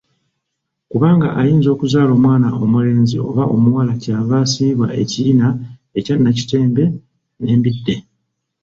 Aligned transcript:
Kubanga 0.91 1.27
ayinza 1.39 1.67
okuzaala 1.75 2.11
omwana 2.17 2.47
omulenzi 2.63 3.15
oba 3.29 3.43
omuwala 3.55 3.93
kyava 4.03 4.35
asibibwa 4.43 4.87
ekiyina 5.01 5.47
ekya 5.97 6.15
nakitembe 6.19 6.83
n'embidde. 7.41 7.95